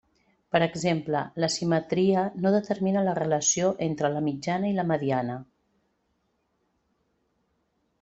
Per 0.53 0.59
exemple, 0.65 1.21
l'asimetria 1.43 2.23
no 2.47 2.53
determina 2.57 3.05
la 3.09 3.15
relació 3.21 3.71
entre 3.91 4.13
la 4.17 4.25
mitjana 4.31 4.75
i 4.75 4.79
la 4.83 4.91
mediana. 4.95 5.41